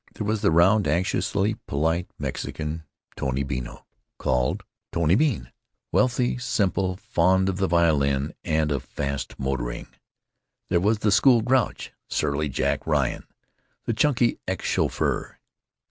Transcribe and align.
There 0.15 0.25
was 0.25 0.41
the 0.41 0.49
round, 0.49 0.87
anxious, 0.87 1.31
polite 1.31 2.09
Mexican, 2.17 2.85
Tony 3.15 3.43
Beanno, 3.45 3.83
called 4.17 4.63
"Tony 4.91 5.13
Bean"—wealthy, 5.13 6.39
simple, 6.39 6.95
fond 6.95 7.47
of 7.47 7.57
the 7.57 7.67
violin 7.67 8.33
and 8.43 8.71
of 8.71 8.81
fast 8.81 9.37
motoring. 9.37 9.89
There 10.69 10.79
was 10.81 10.97
the 10.97 11.11
"school 11.11 11.41
grouch," 11.43 11.91
surly 12.09 12.49
Jack 12.49 12.87
Ryan, 12.87 13.25
the 13.85 13.93
chunky 13.93 14.39
ex 14.47 14.65
chauffeur. 14.65 15.37